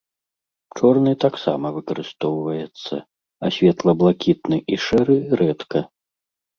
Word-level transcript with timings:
Чорны 0.79 1.13
таксама 1.25 1.67
выкарыстоўваецца, 1.77 2.93
а 3.45 3.55
светла-блакітны 3.61 4.57
і 4.71 4.75
шэры 4.91 5.15
рэдка. 5.41 5.79